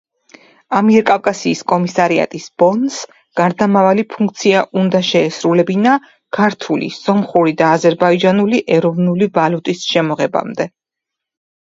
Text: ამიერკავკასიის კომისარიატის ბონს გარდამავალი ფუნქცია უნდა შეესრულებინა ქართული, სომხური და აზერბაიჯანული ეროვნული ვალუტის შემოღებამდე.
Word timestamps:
ამიერკავკასიის 0.77 1.59
კომისარიატის 1.71 2.47
ბონს 2.61 2.95
გარდამავალი 3.41 4.05
ფუნქცია 4.13 4.63
უნდა 4.83 5.03
შეესრულებინა 5.11 5.93
ქართული, 6.41 6.91
სომხური 6.99 7.55
და 7.63 7.71
აზერბაიჯანული 7.77 8.63
ეროვნული 8.79 9.33
ვალუტის 9.41 9.89
შემოღებამდე. 9.93 10.69